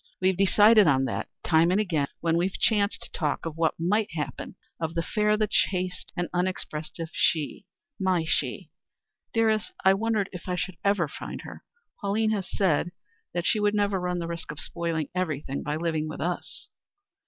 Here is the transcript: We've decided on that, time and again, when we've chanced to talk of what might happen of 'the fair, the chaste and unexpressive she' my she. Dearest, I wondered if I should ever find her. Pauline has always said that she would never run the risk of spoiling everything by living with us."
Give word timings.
We've 0.19 0.35
decided 0.35 0.87
on 0.87 1.05
that, 1.05 1.29
time 1.43 1.69
and 1.69 1.79
again, 1.79 2.07
when 2.21 2.35
we've 2.35 2.57
chanced 2.59 3.03
to 3.03 3.11
talk 3.11 3.45
of 3.45 3.55
what 3.55 3.75
might 3.79 4.07
happen 4.13 4.55
of 4.79 4.95
'the 4.95 5.03
fair, 5.03 5.37
the 5.37 5.45
chaste 5.45 6.11
and 6.17 6.27
unexpressive 6.33 7.09
she' 7.13 7.67
my 7.99 8.25
she. 8.27 8.71
Dearest, 9.31 9.71
I 9.85 9.93
wondered 9.93 10.27
if 10.33 10.47
I 10.49 10.55
should 10.55 10.77
ever 10.83 11.07
find 11.07 11.41
her. 11.41 11.63
Pauline 11.99 12.31
has 12.31 12.47
always 12.47 12.57
said 12.57 12.91
that 13.35 13.45
she 13.45 13.59
would 13.59 13.75
never 13.75 13.99
run 13.99 14.17
the 14.17 14.25
risk 14.25 14.51
of 14.51 14.59
spoiling 14.59 15.09
everything 15.13 15.61
by 15.61 15.75
living 15.75 16.07
with 16.09 16.19
us." 16.19 16.67